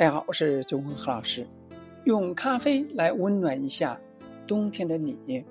[0.00, 1.46] 大家好，我是九坤何老师。
[2.04, 4.00] 用咖啡来温暖一下
[4.46, 5.44] 冬天的你。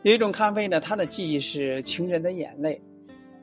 [0.00, 2.80] 有一种咖啡呢，它的记忆是情人的眼泪。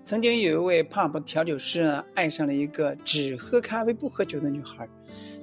[0.04, 4.90] 曾经有一位 pub 调酒师呢，爱上了一个只喝咖啡不喝酒的女孩，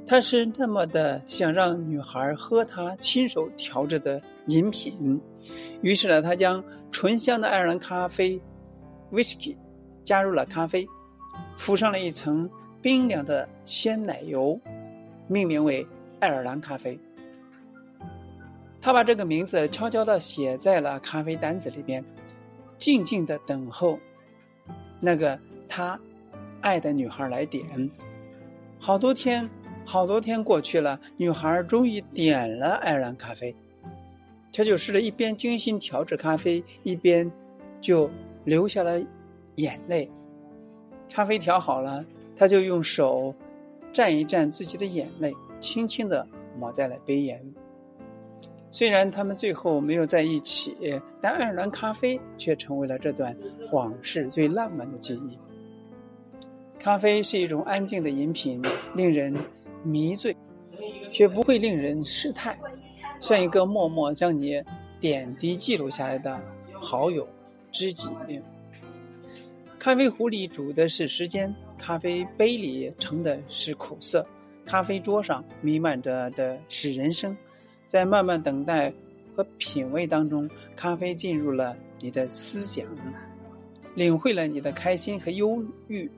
[0.08, 5.20] 他是那么的想让女孩喝他亲手调制的饮品。
[5.82, 8.40] 于是呢，他将醇香的爱尔兰咖啡
[9.12, 9.54] whisky
[10.02, 10.84] 加入了咖啡，
[11.56, 12.50] 敷上了一层。
[12.80, 14.60] 冰凉的鲜奶油，
[15.26, 15.86] 命名为
[16.20, 16.98] 爱尔兰咖啡。
[18.80, 22.04] 他把这个名字悄悄的写在了咖啡单子里边，
[22.78, 23.98] 静静的等候
[25.00, 25.98] 那个他
[26.60, 27.90] 爱的女孩来点。
[28.78, 29.50] 好多天，
[29.84, 33.54] 好多天过去了，女孩终于点了爱尔兰咖啡。
[34.52, 37.30] 调酒师的一边精心调制咖啡，一边
[37.80, 38.08] 就
[38.44, 39.00] 流下了
[39.56, 40.08] 眼泪。
[41.10, 42.04] 咖啡调好了。
[42.38, 43.34] 他就用手
[43.92, 46.24] 蘸一蘸自己的眼泪，轻轻的
[46.56, 47.42] 抹在了杯沿。
[48.70, 50.76] 虽然他们最后没有在一起，
[51.20, 53.36] 但爱尔兰咖啡却成为了这段
[53.72, 55.36] 往事最浪漫的记忆。
[56.78, 58.62] 咖啡是一种安静的饮品，
[58.94, 59.34] 令人
[59.82, 60.36] 迷醉，
[61.10, 62.56] 却不会令人失态，
[63.18, 64.62] 像一个默默将你
[65.00, 66.38] 点滴记录下来的
[66.72, 67.26] 好友、
[67.72, 68.08] 知己。
[69.78, 71.52] 咖啡壶里煮的是时间。
[71.78, 74.26] 咖啡杯里盛的是苦涩，
[74.66, 77.34] 咖啡桌上弥漫着的是人生，
[77.86, 78.92] 在慢慢等待
[79.34, 82.84] 和品味当中，咖啡进入了你的思想，
[83.94, 86.10] 领会了你的开心和忧郁，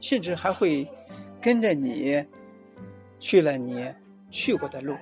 [0.00, 0.88] 甚至还会
[1.40, 2.24] 跟着你
[3.20, 3.86] 去了你
[4.30, 4.96] 去过的路，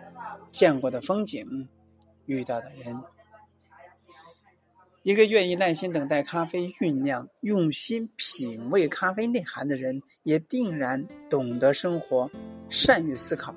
[0.51, 1.69] 见过的风景，
[2.27, 2.95] 遇到的人。
[5.07, 12.29] 一个愿意耐心等待咖啡酝酿、用心品味咖啡内涵的人，也定然懂得生活，
[12.69, 13.55] 善于思考。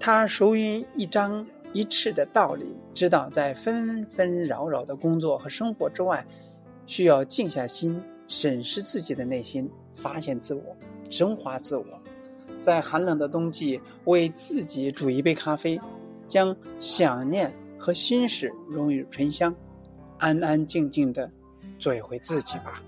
[0.00, 6.26] 他熟于一张一弛的道理，知道在纷纷扰扰的工作和生活之外，
[6.86, 10.74] 需要静下心审视自己的内心，发现自我，
[11.10, 11.84] 升华自我。
[12.62, 15.78] 在寒冷的冬季，为自己煮一杯咖啡，
[16.26, 17.52] 将想念。
[17.86, 19.54] 和心事融于醇香，
[20.18, 21.30] 安安静静的
[21.78, 22.82] 做一回自己吧。